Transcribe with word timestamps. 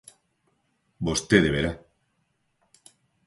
Vostede 1.07 1.47
verá. 1.55 1.71